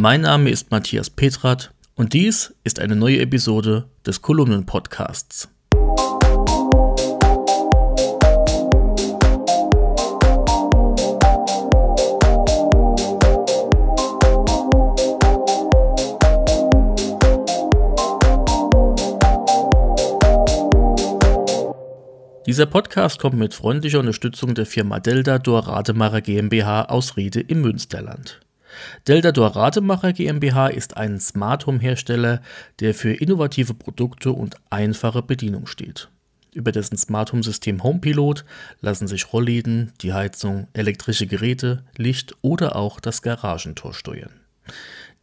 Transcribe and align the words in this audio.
Mein 0.00 0.20
Name 0.20 0.48
ist 0.48 0.70
Matthias 0.70 1.10
Petrat 1.10 1.74
und 1.96 2.12
dies 2.12 2.54
ist 2.62 2.78
eine 2.78 2.94
neue 2.94 3.18
Episode 3.18 3.88
des 4.06 4.22
Kolumnen-Podcasts. 4.22 5.48
Dieser 22.46 22.66
Podcast 22.66 23.18
kommt 23.18 23.36
mit 23.36 23.52
freundlicher 23.52 23.98
Unterstützung 23.98 24.54
der 24.54 24.66
Firma 24.66 25.00
Delta 25.00 25.40
Dor 25.40 25.66
Rademacher 25.66 26.20
GmbH 26.20 26.84
aus 26.84 27.16
Riede 27.16 27.40
im 27.40 27.62
Münsterland. 27.62 28.38
Delta 29.06 29.32
Dor 29.32 29.56
Rademacher 29.56 30.12
GmbH 30.12 30.68
ist 30.68 30.96
ein 30.96 31.20
Smart 31.20 31.66
Home 31.66 31.80
Hersteller, 31.80 32.42
der 32.80 32.94
für 32.94 33.12
innovative 33.12 33.74
Produkte 33.74 34.32
und 34.32 34.56
einfache 34.70 35.22
Bedienung 35.22 35.66
steht. 35.66 36.08
Über 36.54 36.72
dessen 36.72 36.96
Smart 36.96 37.32
Home 37.32 37.42
System 37.42 37.82
HomePilot 37.82 38.44
lassen 38.80 39.06
sich 39.06 39.32
Rollläden, 39.32 39.92
die 40.00 40.12
Heizung, 40.12 40.68
elektrische 40.72 41.26
Geräte, 41.26 41.84
Licht 41.96 42.34
oder 42.42 42.76
auch 42.76 43.00
das 43.00 43.22
Garagentor 43.22 43.94
steuern. 43.94 44.40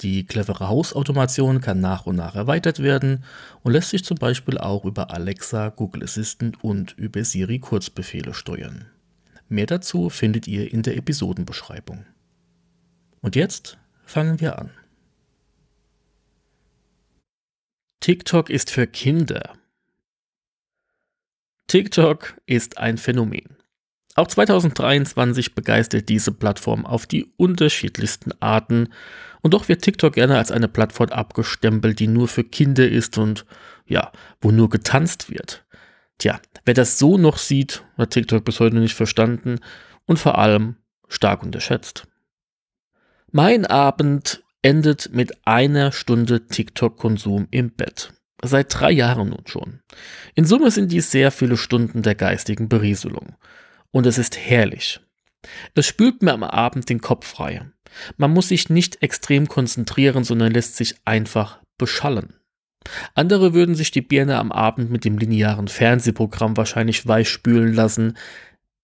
Die 0.01 0.25
clevere 0.25 0.67
Hausautomation 0.67 1.61
kann 1.61 1.79
nach 1.79 2.05
und 2.05 2.17
nach 2.17 2.35
erweitert 2.35 2.79
werden 2.79 3.23
und 3.63 3.71
lässt 3.71 3.89
sich 3.91 4.03
zum 4.03 4.17
Beispiel 4.17 4.57
auch 4.57 4.83
über 4.83 5.11
Alexa, 5.11 5.69
Google 5.69 6.03
Assistant 6.03 6.63
und 6.63 6.93
über 6.97 7.23
Siri 7.23 7.59
Kurzbefehle 7.59 8.33
steuern. 8.33 8.85
Mehr 9.47 9.67
dazu 9.67 10.09
findet 10.09 10.47
ihr 10.47 10.71
in 10.71 10.81
der 10.81 10.97
Episodenbeschreibung. 10.97 12.05
Und 13.25 13.35
jetzt 13.35 13.79
fangen 14.05 14.39
wir 14.39 14.59
an. 14.59 14.69
TikTok 17.99 18.51
ist 18.51 18.69
für 18.69 18.85
Kinder. 18.85 19.53
TikTok 21.65 22.39
ist 22.45 22.77
ein 22.77 22.99
Phänomen. 22.99 23.57
Auch 24.13 24.27
2023 24.27 25.55
begeistert 25.55 26.07
diese 26.07 26.33
Plattform 26.33 26.85
auf 26.85 27.07
die 27.07 27.33
unterschiedlichsten 27.35 28.31
Arten 28.41 28.89
und 29.41 29.55
doch 29.55 29.69
wird 29.69 29.81
TikTok 29.81 30.13
gerne 30.13 30.37
als 30.37 30.51
eine 30.51 30.67
Plattform 30.67 31.09
abgestempelt, 31.09 31.99
die 31.99 32.07
nur 32.07 32.27
für 32.27 32.43
Kinder 32.43 32.87
ist 32.87 33.17
und 33.17 33.47
ja, 33.87 34.11
wo 34.39 34.51
nur 34.51 34.69
getanzt 34.69 35.31
wird. 35.31 35.65
Tja, 36.19 36.39
wer 36.63 36.75
das 36.75 36.99
so 36.99 37.17
noch 37.17 37.39
sieht, 37.39 37.83
hat 37.97 38.11
TikTok 38.11 38.45
bis 38.45 38.59
heute 38.59 38.75
nicht 38.75 38.93
verstanden 38.93 39.61
und 40.05 40.19
vor 40.19 40.37
allem 40.37 40.75
stark 41.07 41.41
unterschätzt. 41.41 42.07
Mein 43.37 43.65
Abend 43.65 44.45
endet 44.61 45.09
mit 45.11 45.45
einer 45.45 45.91
Stunde 45.91 46.47
TikTok-Konsum 46.47 47.49
im 47.51 47.69
Bett. 47.69 48.13
Seit 48.41 48.73
drei 48.73 48.91
Jahren 48.91 49.27
nun 49.27 49.45
schon. 49.45 49.81
In 50.35 50.45
Summe 50.45 50.71
sind 50.71 50.89
dies 50.93 51.11
sehr 51.11 51.31
viele 51.31 51.57
Stunden 51.57 52.01
der 52.01 52.15
geistigen 52.15 52.69
Berieselung. 52.69 53.35
Und 53.91 54.05
es 54.05 54.17
ist 54.17 54.37
herrlich. 54.37 55.01
Es 55.73 55.85
spült 55.85 56.21
mir 56.21 56.31
am 56.31 56.43
Abend 56.43 56.89
den 56.89 57.01
Kopf 57.01 57.27
frei. 57.27 57.69
Man 58.15 58.31
muss 58.31 58.47
sich 58.47 58.69
nicht 58.69 59.03
extrem 59.03 59.49
konzentrieren, 59.49 60.23
sondern 60.23 60.53
lässt 60.53 60.77
sich 60.77 60.95
einfach 61.03 61.59
beschallen. 61.77 62.35
Andere 63.15 63.53
würden 63.53 63.75
sich 63.75 63.91
die 63.91 64.01
Birne 64.01 64.39
am 64.39 64.53
Abend 64.53 64.91
mit 64.91 65.03
dem 65.03 65.17
linearen 65.17 65.67
Fernsehprogramm 65.67 66.55
wahrscheinlich 66.55 67.05
weich 67.05 67.27
spülen 67.27 67.73
lassen. 67.73 68.15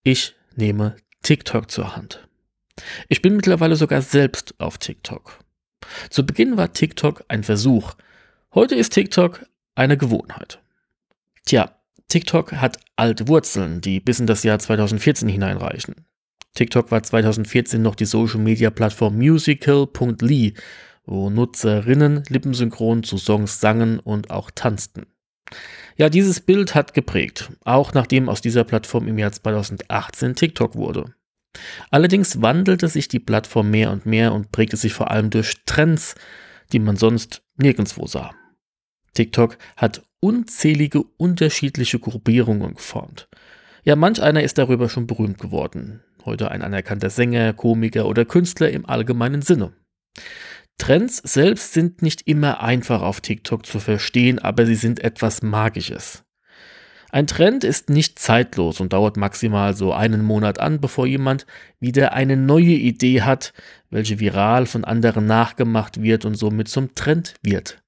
Ich 0.03 0.35
nehme 0.57 0.97
TikTok 1.23 1.71
zur 1.71 1.95
Hand. 1.95 2.27
Ich 3.09 3.21
bin 3.21 3.35
mittlerweile 3.35 3.75
sogar 3.75 4.01
selbst 4.01 4.55
auf 4.59 4.77
TikTok. 4.77 5.39
Zu 6.09 6.25
Beginn 6.25 6.57
war 6.57 6.73
TikTok 6.73 7.25
ein 7.27 7.43
Versuch. 7.43 7.93
Heute 8.53 8.75
ist 8.75 8.93
TikTok 8.93 9.45
eine 9.75 9.97
Gewohnheit. 9.97 10.61
Tja, 11.45 11.75
TikTok 12.07 12.53
hat 12.53 12.79
alte 12.95 13.27
Wurzeln, 13.27 13.81
die 13.81 13.99
bis 13.99 14.19
in 14.19 14.27
das 14.27 14.43
Jahr 14.43 14.59
2014 14.59 15.27
hineinreichen. 15.29 15.95
TikTok 16.53 16.91
war 16.91 17.01
2014 17.01 17.81
noch 17.81 17.95
die 17.95 18.05
Social-Media-Plattform 18.05 19.15
musical.ly, 19.15 20.53
wo 21.05 21.29
Nutzerinnen 21.29 22.23
lippensynchron 22.27 23.03
zu 23.03 23.17
Songs 23.17 23.59
sangen 23.61 23.99
und 23.99 24.29
auch 24.29 24.51
tanzten. 24.51 25.07
Ja, 25.97 26.09
dieses 26.09 26.41
Bild 26.41 26.75
hat 26.75 26.93
geprägt, 26.93 27.51
auch 27.63 27.93
nachdem 27.93 28.29
aus 28.29 28.41
dieser 28.41 28.63
Plattform 28.63 29.07
im 29.07 29.17
Jahr 29.17 29.31
2018 29.31 30.35
TikTok 30.35 30.75
wurde. 30.75 31.13
Allerdings 31.89 32.41
wandelte 32.41 32.87
sich 32.87 33.07
die 33.07 33.19
Plattform 33.19 33.69
mehr 33.69 33.91
und 33.91 34.05
mehr 34.05 34.33
und 34.33 34.51
prägte 34.51 34.77
sich 34.77 34.93
vor 34.93 35.11
allem 35.11 35.29
durch 35.29 35.63
Trends, 35.65 36.15
die 36.71 36.79
man 36.79 36.95
sonst 36.95 37.43
nirgendwo 37.57 38.07
sah. 38.07 38.33
TikTok 39.13 39.57
hat 39.75 40.03
unzählige 40.21 41.03
unterschiedliche 41.17 41.99
Gruppierungen 41.99 42.75
geformt. 42.75 43.27
Ja, 43.83 43.95
manch 43.95 44.21
einer 44.21 44.43
ist 44.43 44.57
darüber 44.57 44.89
schon 44.89 45.07
berühmt 45.07 45.39
geworden. 45.39 46.01
Heute 46.23 46.51
ein 46.51 46.61
anerkannter 46.61 47.09
Sänger, 47.09 47.53
Komiker 47.53 48.05
oder 48.05 48.25
Künstler 48.25 48.69
im 48.69 48.85
allgemeinen 48.85 49.41
Sinne. 49.41 49.73
Trends 50.77 51.17
selbst 51.17 51.73
sind 51.73 52.01
nicht 52.01 52.27
immer 52.27 52.61
einfach 52.61 53.01
auf 53.01 53.21
TikTok 53.21 53.65
zu 53.65 53.79
verstehen, 53.79 54.39
aber 54.39 54.65
sie 54.65 54.75
sind 54.75 54.99
etwas 54.99 55.41
Magisches. 55.41 56.23
Ein 57.13 57.27
Trend 57.27 57.65
ist 57.65 57.89
nicht 57.89 58.19
zeitlos 58.19 58.79
und 58.79 58.93
dauert 58.93 59.17
maximal 59.17 59.75
so 59.75 59.91
einen 59.91 60.23
Monat 60.23 60.59
an, 60.59 60.79
bevor 60.79 61.05
jemand 61.05 61.45
wieder 61.81 62.13
eine 62.13 62.37
neue 62.37 62.71
Idee 62.71 63.21
hat, 63.21 63.51
welche 63.89 64.21
viral 64.21 64.65
von 64.65 64.85
anderen 64.85 65.25
nachgemacht 65.25 66.01
wird 66.01 66.23
und 66.23 66.35
somit 66.35 66.69
zum 66.69 66.95
Trend 66.95 67.35
wird. 67.41 67.83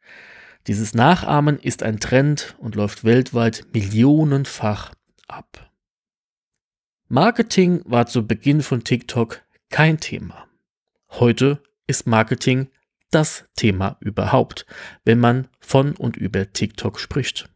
Dieses 0.68 0.94
Nachahmen 0.94 1.58
ist 1.58 1.84
ein 1.84 2.02
Trend 2.02 2.56
und 2.58 2.76
läuft 2.76 3.06
weltweit 3.06 3.66
millionenfach 3.74 4.94
ab. 5.30 5.72
Marketing 7.08 7.82
war 7.86 8.08
zu 8.08 8.28
Beginn 8.28 8.62
von 8.62 8.84
TikTok 8.84 9.42
kein 9.70 10.02
Thema. 10.02 10.48
Heute 11.12 11.64
ist 11.88 12.08
Marketing 12.08 12.68
das 13.10 13.46
Thema 13.56 13.96
überhaupt, 14.02 14.66
wenn 15.06 15.20
man 15.20 15.48
von 15.62 15.96
und 15.96 16.18
über 16.18 16.52
TikTok 16.52 17.00
spricht. 17.00 17.53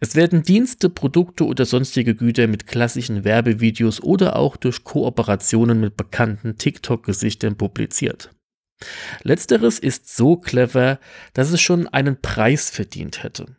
Es 0.00 0.14
werden 0.14 0.42
Dienste, 0.42 0.90
Produkte 0.90 1.46
oder 1.46 1.64
sonstige 1.64 2.14
Güter 2.14 2.46
mit 2.46 2.66
klassischen 2.66 3.24
Werbevideos 3.24 4.02
oder 4.02 4.36
auch 4.36 4.56
durch 4.56 4.84
Kooperationen 4.84 5.80
mit 5.80 5.96
bekannten 5.96 6.56
TikTok-Gesichtern 6.56 7.56
publiziert. 7.56 8.30
Letzteres 9.22 9.78
ist 9.78 10.14
so 10.14 10.36
clever, 10.36 10.98
dass 11.32 11.50
es 11.50 11.60
schon 11.60 11.88
einen 11.88 12.20
Preis 12.20 12.70
verdient 12.70 13.22
hätte. 13.22 13.56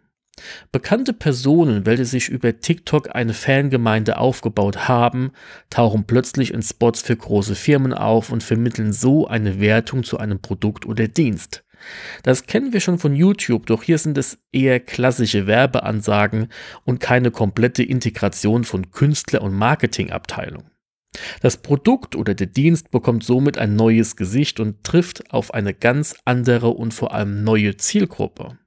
Bekannte 0.71 1.13
Personen, 1.13 1.87
welche 1.87 2.05
sich 2.05 2.29
über 2.29 2.59
TikTok 2.59 3.15
eine 3.15 3.33
Fangemeinde 3.33 4.19
aufgebaut 4.19 4.87
haben, 4.87 5.31
tauchen 5.71 6.05
plötzlich 6.05 6.53
in 6.53 6.61
Spots 6.61 7.01
für 7.01 7.15
große 7.15 7.55
Firmen 7.55 7.93
auf 7.93 8.31
und 8.31 8.43
vermitteln 8.43 8.93
so 8.93 9.27
eine 9.27 9.59
Wertung 9.59 10.03
zu 10.03 10.19
einem 10.19 10.39
Produkt 10.39 10.85
oder 10.85 11.07
Dienst. 11.07 11.63
Das 12.23 12.45
kennen 12.45 12.73
wir 12.73 12.79
schon 12.79 12.99
von 12.99 13.15
YouTube, 13.15 13.65
doch 13.65 13.83
hier 13.83 13.97
sind 13.97 14.17
es 14.17 14.39
eher 14.51 14.79
klassische 14.79 15.47
Werbeansagen 15.47 16.47
und 16.85 16.99
keine 16.99 17.31
komplette 17.31 17.83
Integration 17.83 18.63
von 18.63 18.91
Künstler- 18.91 19.41
und 19.41 19.53
Marketingabteilung. 19.53 20.69
Das 21.41 21.57
Produkt 21.57 22.15
oder 22.15 22.33
der 22.35 22.47
Dienst 22.47 22.91
bekommt 22.91 23.23
somit 23.23 23.57
ein 23.57 23.75
neues 23.75 24.15
Gesicht 24.15 24.59
und 24.59 24.83
trifft 24.83 25.31
auf 25.31 25.53
eine 25.53 25.73
ganz 25.73 26.15
andere 26.25 26.69
und 26.69 26.93
vor 26.93 27.13
allem 27.13 27.43
neue 27.43 27.77
Zielgruppe. 27.77 28.57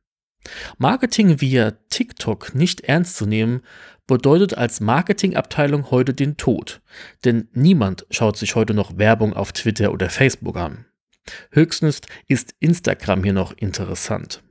Marketing 0.78 1.40
via 1.40 1.72
TikTok 1.90 2.54
nicht 2.54 2.80
ernst 2.82 3.16
zu 3.16 3.26
nehmen, 3.26 3.60
bedeutet 4.06 4.56
als 4.56 4.80
Marketingabteilung 4.80 5.90
heute 5.90 6.14
den 6.14 6.36
Tod, 6.36 6.80
denn 7.24 7.48
niemand 7.52 8.06
schaut 8.10 8.36
sich 8.36 8.56
heute 8.56 8.74
noch 8.74 8.98
Werbung 8.98 9.34
auf 9.34 9.52
Twitter 9.52 9.92
oder 9.92 10.10
Facebook 10.10 10.56
an. 10.56 10.86
Höchstens 11.50 12.00
ist 12.26 12.54
Instagram 12.60 13.24
hier 13.24 13.32
noch 13.32 13.52
interessant. 13.56 14.42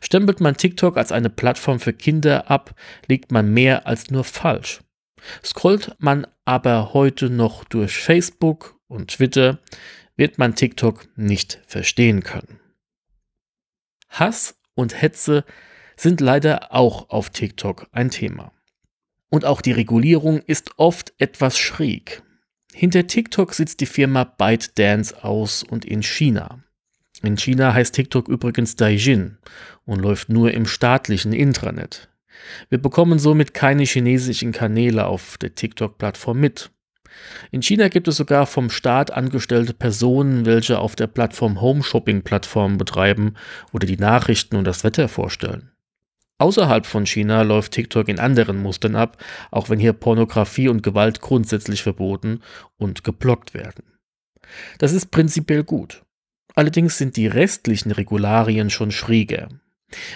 Stempelt 0.00 0.40
man 0.40 0.56
TikTok 0.56 0.96
als 0.96 1.12
eine 1.12 1.30
Plattform 1.30 1.80
für 1.80 1.92
Kinder 1.92 2.50
ab, 2.50 2.74
liegt 3.06 3.32
man 3.32 3.52
mehr 3.52 3.86
als 3.86 4.10
nur 4.10 4.24
falsch. 4.24 4.80
Scrollt 5.44 5.96
man 5.98 6.26
aber 6.44 6.92
heute 6.92 7.30
noch 7.30 7.64
durch 7.64 7.96
Facebook 7.96 8.78
und 8.86 9.08
Twitter, 9.08 9.58
wird 10.16 10.38
man 10.38 10.54
TikTok 10.54 11.08
nicht 11.16 11.60
verstehen 11.66 12.22
können. 12.22 12.60
Hass 14.08 14.56
und 14.74 15.00
Hetze 15.00 15.44
sind 15.96 16.20
leider 16.20 16.72
auch 16.72 17.10
auf 17.10 17.30
TikTok 17.30 17.88
ein 17.92 18.10
Thema. 18.10 18.52
Und 19.28 19.44
auch 19.44 19.60
die 19.60 19.72
Regulierung 19.72 20.40
ist 20.40 20.78
oft 20.78 21.12
etwas 21.18 21.58
schräg. 21.58 22.22
Hinter 22.78 23.06
TikTok 23.06 23.54
sitzt 23.54 23.80
die 23.80 23.86
Firma 23.86 24.24
ByteDance 24.24 25.24
aus 25.24 25.62
und 25.62 25.86
in 25.86 26.02
China. 26.02 26.58
In 27.22 27.38
China 27.38 27.72
heißt 27.72 27.94
TikTok 27.94 28.28
übrigens 28.28 28.76
Daijin 28.76 29.38
und 29.86 30.02
läuft 30.02 30.28
nur 30.28 30.52
im 30.52 30.66
staatlichen 30.66 31.32
Intranet. 31.32 32.10
Wir 32.68 32.76
bekommen 32.76 33.18
somit 33.18 33.54
keine 33.54 33.84
chinesischen 33.84 34.52
Kanäle 34.52 35.06
auf 35.06 35.38
der 35.38 35.54
TikTok-Plattform 35.54 36.38
mit. 36.38 36.70
In 37.50 37.62
China 37.62 37.88
gibt 37.88 38.08
es 38.08 38.18
sogar 38.18 38.44
vom 38.44 38.68
Staat 38.68 39.10
angestellte 39.10 39.72
Personen, 39.72 40.44
welche 40.44 40.78
auf 40.78 40.96
der 40.96 41.06
Plattform 41.06 41.62
Home 41.62 41.82
Shopping 41.82 42.20
Plattformen 42.20 42.76
betreiben 42.76 43.36
oder 43.72 43.86
die 43.86 43.96
Nachrichten 43.96 44.54
und 44.54 44.64
das 44.64 44.84
Wetter 44.84 45.08
vorstellen. 45.08 45.70
Außerhalb 46.38 46.84
von 46.84 47.06
China 47.06 47.42
läuft 47.42 47.72
TikTok 47.72 48.08
in 48.08 48.18
anderen 48.18 48.62
Mustern 48.62 48.94
ab, 48.94 49.22
auch 49.50 49.70
wenn 49.70 49.78
hier 49.78 49.94
Pornografie 49.94 50.68
und 50.68 50.82
Gewalt 50.82 51.20
grundsätzlich 51.20 51.82
verboten 51.82 52.40
und 52.76 53.04
geblockt 53.04 53.54
werden. 53.54 53.84
Das 54.78 54.92
ist 54.92 55.10
prinzipiell 55.10 55.64
gut. 55.64 56.04
Allerdings 56.54 56.98
sind 56.98 57.16
die 57.16 57.26
restlichen 57.26 57.90
Regularien 57.90 58.70
schon 58.70 58.90
schräger. 58.90 59.48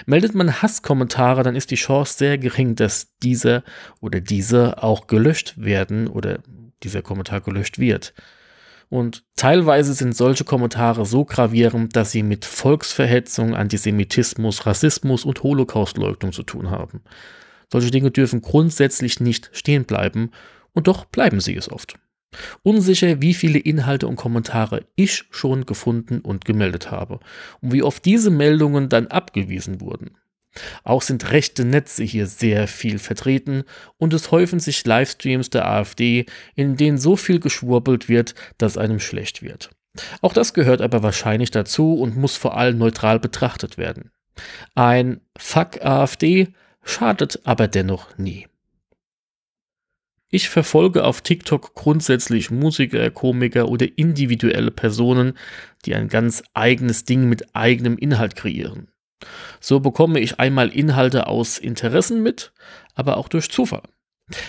Meldet 0.07 0.35
man 0.35 0.63
Hasskommentare, 0.63 1.43
dann 1.43 1.57
ist 1.57 1.71
die 1.71 1.77
Chance 1.77 2.19
sehr 2.19 2.39
gering, 2.39 2.75
dass 2.75 3.17
dieser 3.23 3.63
oder 4.01 4.21
diese 4.21 4.83
auch 4.83 5.07
gelöscht 5.07 5.55
werden 5.57 6.09
oder 6.09 6.41
dieser 6.83 7.03
Kommentar 7.03 7.41
gelöscht 7.41 7.79
wird. 7.79 8.15
Und 8.91 9.25
teilweise 9.37 9.95
sind 9.95 10.17
solche 10.17 10.45
Kommentare 10.45 11.07
so 11.07 11.25
gravierend, 11.25 11.95
dass 11.95 12.11
sie 12.11 12.25
mit 12.25 12.45
Volksverhetzung, 12.45 13.55
Antisemitismus, 13.55 14.67
Rassismus 14.67 15.25
und 15.25 15.43
Holocaustleugnung 15.45 16.33
zu 16.33 16.43
tun 16.43 16.71
haben. 16.71 17.01
Solche 17.73 17.93
Dinge 17.93 18.11
dürfen 18.11 18.43
grundsätzlich 18.43 19.21
nicht 19.21 19.49
stehen 19.53 19.85
bleiben, 19.85 20.33
und 20.73 20.87
doch 20.87 21.05
bleiben 21.05 21.41
sie 21.41 21.57
es 21.57 21.71
oft. 21.71 21.99
Unsicher, 22.63 23.21
wie 23.21 23.35
viele 23.35 23.59
Inhalte 23.59 24.07
und 24.07 24.17
Kommentare 24.17 24.87
ich 24.95 25.25
schon 25.31 25.67
gefunden 25.67 26.21
und 26.21 26.45
gemeldet 26.45 26.91
habe 26.91 27.21
und 27.61 27.73
wie 27.73 27.83
oft 27.83 28.05
diese 28.05 28.31
Meldungen 28.31 28.89
dann 28.89 29.09
abgewiesen 29.09 29.81
wurden. 29.81 30.17
Auch 30.83 31.03
sind 31.03 31.31
rechte 31.31 31.65
Netze 31.65 32.03
hier 32.03 32.27
sehr 32.27 32.67
viel 32.67 32.99
vertreten 32.99 33.65
und 33.99 34.13
es 34.13 34.31
häufen 34.31 34.59
sich 34.59 34.85
Livestreams 34.85 35.51
der 35.51 35.69
AfD, 35.69 36.27
in 36.55 36.77
denen 36.77 36.99
so 36.99 37.17
viel 37.17 37.39
geschwurbelt 37.39 38.09
wird, 38.09 38.35
dass 38.59 38.77
einem 38.77 38.99
schlecht 38.99 39.43
wird. 39.43 39.71
Auch 40.21 40.33
das 40.33 40.55
gehört 40.55 40.81
aber 40.81 41.03
wahrscheinlich 41.03 41.51
dazu 41.51 41.95
und 41.95 42.17
muss 42.17 42.37
vor 42.37 42.57
allem 42.57 42.79
neutral 42.79 43.19
betrachtet 43.19 43.79
werden. 43.79 44.11
Ein 44.75 45.21
Fuck 45.37 45.85
AfD 45.85 46.49
schadet 46.83 47.41
aber 47.45 47.69
dennoch 47.69 48.17
nie. 48.19 48.47
Ich 50.33 50.49
verfolge 50.49 51.03
auf 51.05 51.23
TikTok 51.23 51.75
grundsätzlich 51.75 52.53
Musiker, 52.53 53.11
Komiker 53.11 53.69
oder 53.69 53.87
individuelle 53.97 54.71
Personen, 54.71 55.37
die 55.85 55.97
ein 55.97 56.09
ganz 56.09 56.45
eigenes 56.55 57.05
Ding 57.05 57.29
mit 57.29 57.57
eigenem 57.57 57.99
Inhalt 57.99 58.37
kreieren. 58.37 58.90
So 59.61 59.81
bekomme 59.81 60.21
ich 60.21 60.41
einmal 60.41 60.69
Inhalte 60.69 61.27
aus 61.27 61.59
Interessen 61.59 62.23
mit, 62.23 62.53
aber 62.95 63.17
auch 63.17 63.29
durch 63.29 63.51
Zufall. 63.51 63.83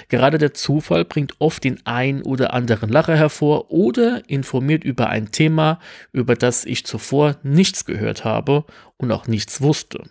Gerade 0.10 0.38
der 0.38 0.54
Zufall 0.54 1.06
bringt 1.06 1.36
oft 1.40 1.64
den 1.64 1.86
ein 1.86 2.22
oder 2.22 2.54
anderen 2.54 2.90
Lacher 2.90 3.16
hervor 3.16 3.72
oder 3.72 4.30
informiert 4.30 4.84
über 4.84 5.10
ein 5.10 5.32
Thema, 5.32 5.80
über 6.12 6.36
das 6.36 6.66
ich 6.66 6.86
zuvor 6.86 7.38
nichts 7.44 7.86
gehört 7.86 8.24
habe 8.24 8.66
und 8.98 9.12
auch 9.12 9.28
nichts 9.28 9.62
wusste. 9.62 10.04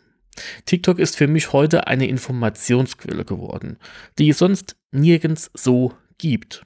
TikTok 0.64 0.98
ist 0.98 1.16
für 1.16 1.26
mich 1.26 1.52
heute 1.52 1.86
eine 1.86 2.06
Informationsquelle 2.06 3.24
geworden, 3.24 3.78
die 4.18 4.30
es 4.30 4.38
sonst 4.38 4.76
nirgends 4.90 5.50
so 5.54 5.92
gibt. 6.18 6.64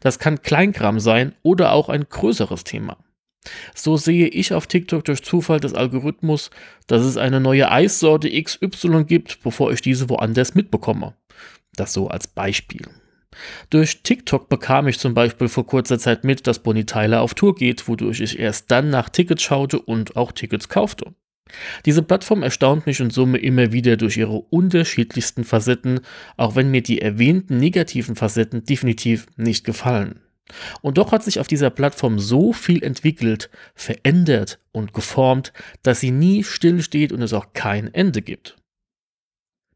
Das 0.00 0.18
kann 0.18 0.42
Kleinkram 0.42 1.00
sein 1.00 1.34
oder 1.42 1.72
auch 1.72 1.88
ein 1.88 2.06
größeres 2.08 2.64
Thema. 2.64 2.98
So 3.74 3.96
sehe 3.96 4.28
ich 4.28 4.52
auf 4.52 4.66
TikTok 4.66 5.04
durch 5.04 5.22
Zufall 5.22 5.60
des 5.60 5.74
Algorithmus, 5.74 6.50
dass 6.86 7.02
es 7.02 7.16
eine 7.16 7.40
neue 7.40 7.70
Eissorte 7.70 8.30
XY 8.30 9.04
gibt, 9.04 9.42
bevor 9.42 9.72
ich 9.72 9.80
diese 9.80 10.08
woanders 10.08 10.54
mitbekomme. 10.54 11.14
Das 11.74 11.92
so 11.92 12.08
als 12.08 12.28
Beispiel. 12.28 12.86
Durch 13.70 14.02
TikTok 14.02 14.48
bekam 14.48 14.88
ich 14.88 14.98
zum 14.98 15.14
Beispiel 15.14 15.48
vor 15.48 15.66
kurzer 15.66 15.98
Zeit 15.98 16.24
mit, 16.24 16.46
dass 16.46 16.62
Bonnie 16.62 16.84
Tyler 16.84 17.22
auf 17.22 17.34
Tour 17.34 17.54
geht, 17.54 17.88
wodurch 17.88 18.20
ich 18.20 18.38
erst 18.38 18.70
dann 18.70 18.90
nach 18.90 19.08
Tickets 19.08 19.42
schaute 19.42 19.80
und 19.80 20.16
auch 20.16 20.32
Tickets 20.32 20.68
kaufte. 20.68 21.14
Diese 21.86 22.02
Plattform 22.02 22.42
erstaunt 22.42 22.86
mich 22.86 23.00
in 23.00 23.10
Summe 23.10 23.38
immer 23.38 23.72
wieder 23.72 23.96
durch 23.96 24.16
ihre 24.16 24.38
unterschiedlichsten 24.38 25.44
Facetten, 25.44 26.00
auch 26.36 26.54
wenn 26.54 26.70
mir 26.70 26.82
die 26.82 27.00
erwähnten 27.00 27.58
negativen 27.58 28.14
Facetten 28.14 28.64
definitiv 28.64 29.26
nicht 29.36 29.64
gefallen. 29.64 30.20
Und 30.82 30.98
doch 30.98 31.12
hat 31.12 31.22
sich 31.22 31.40
auf 31.40 31.46
dieser 31.46 31.70
Plattform 31.70 32.18
so 32.18 32.52
viel 32.52 32.82
entwickelt, 32.82 33.50
verändert 33.74 34.58
und 34.72 34.92
geformt, 34.92 35.52
dass 35.82 36.00
sie 36.00 36.10
nie 36.10 36.44
stillsteht 36.44 37.12
und 37.12 37.22
es 37.22 37.32
auch 37.32 37.52
kein 37.52 37.92
Ende 37.92 38.22
gibt. 38.22 38.56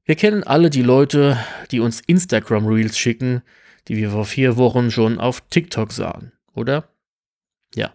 Wir 0.05 0.17
kennen 0.17 0.45
alle 0.45 0.69
die 0.69 0.83
Leute, 0.83 1.39
die 1.71 1.81
uns 1.81 2.01
Instagram 2.01 2.67
Reels 2.67 2.99
schicken, 2.99 3.43
die 3.89 3.97
wir 3.97 4.11
vor 4.11 4.25
vier 4.25 4.57
Wochen 4.57 4.91
schon 4.91 5.19
auf 5.19 5.43
TikTok 5.49 5.93
sahen, 5.93 6.33
oder? 6.55 6.89
Ja. 7.75 7.95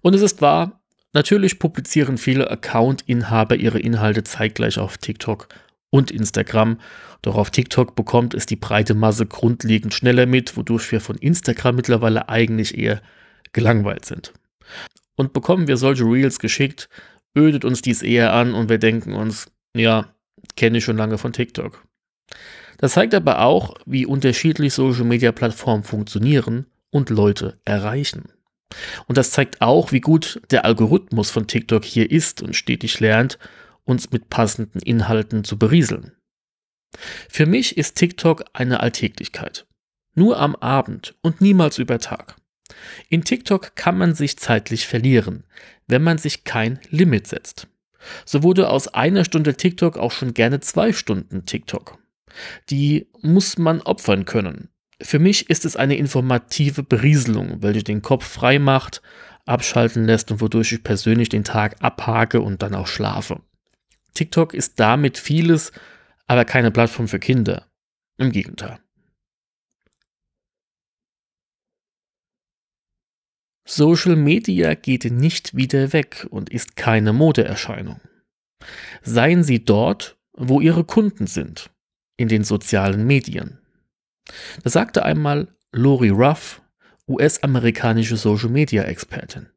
Und 0.00 0.14
es 0.14 0.22
ist 0.22 0.40
wahr, 0.40 0.82
natürlich 1.12 1.58
publizieren 1.58 2.16
viele 2.16 2.50
Account-Inhaber 2.50 3.56
ihre 3.56 3.78
Inhalte 3.78 4.24
zeitgleich 4.24 4.78
auf 4.78 4.96
TikTok 4.98 5.48
und 5.92 6.10
Instagram. 6.10 6.80
Doch 7.20 7.36
auf 7.36 7.50
TikTok 7.50 7.94
bekommt 7.94 8.34
es 8.34 8.46
die 8.46 8.56
breite 8.56 8.94
Masse 8.94 9.26
grundlegend 9.26 9.94
schneller 9.94 10.26
mit, 10.26 10.56
wodurch 10.56 10.90
wir 10.90 11.00
von 11.00 11.16
Instagram 11.16 11.76
mittlerweile 11.76 12.28
eigentlich 12.28 12.76
eher 12.76 13.00
gelangweilt 13.52 14.06
sind. 14.06 14.32
Und 15.16 15.34
bekommen 15.34 15.68
wir 15.68 15.76
solche 15.76 16.04
Reels 16.04 16.38
geschickt, 16.38 16.88
ödet 17.36 17.64
uns 17.64 17.82
dies 17.82 18.02
eher 18.02 18.32
an 18.32 18.54
und 18.54 18.70
wir 18.70 18.78
denken 18.78 19.12
uns, 19.12 19.46
ja, 19.76 20.12
kenne 20.56 20.78
ich 20.78 20.84
schon 20.84 20.96
lange 20.96 21.18
von 21.18 21.32
TikTok. 21.32 21.84
Das 22.78 22.94
zeigt 22.94 23.14
aber 23.14 23.42
auch, 23.42 23.74
wie 23.84 24.06
unterschiedlich 24.06 24.74
Social 24.74 25.04
Media 25.04 25.30
Plattformen 25.30 25.84
funktionieren 25.84 26.66
und 26.90 27.10
Leute 27.10 27.60
erreichen. 27.64 28.24
Und 29.06 29.18
das 29.18 29.30
zeigt 29.30 29.60
auch, 29.60 29.92
wie 29.92 30.00
gut 30.00 30.40
der 30.50 30.64
Algorithmus 30.64 31.30
von 31.30 31.46
TikTok 31.46 31.84
hier 31.84 32.10
ist 32.10 32.42
und 32.42 32.56
stetig 32.56 32.98
lernt, 33.00 33.38
uns 33.84 34.10
mit 34.10 34.28
passenden 34.28 34.80
Inhalten 34.80 35.44
zu 35.44 35.58
berieseln. 35.58 36.12
Für 37.28 37.46
mich 37.46 37.76
ist 37.76 37.96
TikTok 37.96 38.44
eine 38.52 38.80
Alltäglichkeit. 38.80 39.66
Nur 40.14 40.38
am 40.38 40.54
Abend 40.56 41.14
und 41.22 41.40
niemals 41.40 41.78
über 41.78 41.98
Tag. 41.98 42.36
In 43.08 43.24
TikTok 43.24 43.74
kann 43.76 43.96
man 43.96 44.14
sich 44.14 44.38
zeitlich 44.38 44.86
verlieren, 44.86 45.44
wenn 45.86 46.02
man 46.02 46.18
sich 46.18 46.44
kein 46.44 46.80
Limit 46.90 47.26
setzt. 47.26 47.68
So 48.24 48.42
wurde 48.42 48.68
aus 48.68 48.88
einer 48.88 49.24
Stunde 49.24 49.56
TikTok 49.56 49.96
auch 49.96 50.12
schon 50.12 50.34
gerne 50.34 50.60
zwei 50.60 50.92
Stunden 50.92 51.46
TikTok. 51.46 51.98
Die 52.70 53.08
muss 53.20 53.58
man 53.58 53.80
opfern 53.80 54.24
können. 54.24 54.68
Für 55.00 55.18
mich 55.18 55.50
ist 55.50 55.64
es 55.64 55.76
eine 55.76 55.96
informative 55.96 56.82
Berieselung, 56.82 57.62
welche 57.62 57.82
den 57.82 58.02
Kopf 58.02 58.26
frei 58.26 58.58
macht, 58.58 59.02
abschalten 59.44 60.04
lässt 60.04 60.30
und 60.30 60.40
wodurch 60.40 60.72
ich 60.72 60.84
persönlich 60.84 61.28
den 61.28 61.44
Tag 61.44 61.82
abhake 61.82 62.40
und 62.40 62.62
dann 62.62 62.74
auch 62.74 62.86
schlafe. 62.86 63.40
TikTok 64.14 64.54
ist 64.54 64.78
damit 64.78 65.18
vieles, 65.18 65.72
aber 66.26 66.44
keine 66.44 66.70
Plattform 66.70 67.08
für 67.08 67.18
Kinder. 67.18 67.66
Im 68.18 68.30
Gegenteil. 68.30 68.78
Social 73.64 74.16
Media 74.16 74.74
geht 74.74 75.04
nicht 75.04 75.56
wieder 75.56 75.92
weg 75.92 76.26
und 76.30 76.50
ist 76.50 76.76
keine 76.76 77.12
Modeerscheinung. 77.12 78.00
Seien 79.02 79.44
Sie 79.44 79.64
dort, 79.64 80.18
wo 80.32 80.60
Ihre 80.60 80.84
Kunden 80.84 81.26
sind, 81.26 81.70
in 82.16 82.28
den 82.28 82.44
sozialen 82.44 83.06
Medien. 83.06 83.60
Das 84.62 84.74
sagte 84.74 85.04
einmal 85.04 85.54
Lori 85.72 86.10
Ruff, 86.10 86.62
US-amerikanische 87.08 88.16
Social-Media-Expertin. 88.16 89.48